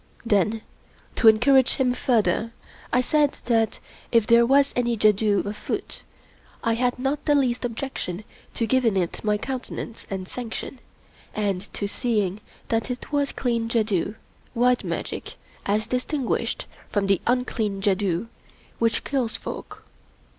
Then, 0.25 0.63
to 1.17 1.27
encourage 1.27 1.73
him 1.75 1.93
further, 1.93 2.53
I 2.91 3.01
said 3.01 3.33
that, 3.45 3.79
if 4.11 4.25
there 4.25 4.47
was 4.47 4.73
any 4.75 4.97
jadoo 4.97 5.43
afoot, 5.45 6.01
I 6.63 6.73
had 6.73 6.97
not 6.97 7.23
the 7.25 7.35
least 7.35 7.63
objection 7.63 8.23
to 8.55 8.65
giving 8.65 8.95
it 8.95 9.23
my 9.23 9.37
countenance 9.37 10.07
and 10.09 10.27
sanction, 10.27 10.79
and 11.35 11.71
to 11.75 11.87
seeing 11.87 12.41
that 12.69 12.89
it 12.89 13.11
was 13.11 13.31
clean 13.31 13.69
jadoo— 13.69 14.15
white 14.63 14.83
magic, 14.83 15.35
as 15.67 15.85
dis 15.85 16.03
tinguished 16.07 16.65
from 16.89 17.05
the 17.05 17.21
unclean 17.27 17.79
jadoo 17.79 18.25
which 18.79 19.03
kills 19.03 19.37
folk. 19.37 19.83